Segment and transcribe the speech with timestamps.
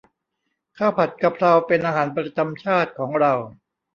[0.77, 3.33] ข้าวผัดกะเพรา เป็นอาหารประจำชาติของเรา